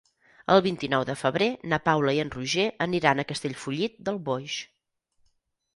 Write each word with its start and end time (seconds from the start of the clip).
El 0.53 0.61
vint-i-nou 0.67 1.03
de 1.09 1.15
febrer 1.23 1.49
na 1.73 1.79
Paula 1.89 2.15
i 2.19 2.23
en 2.25 2.33
Roger 2.37 2.67
aniran 2.89 3.21
a 3.21 3.27
Castellfollit 3.35 4.03
del 4.09 4.21
Boix. 4.31 4.59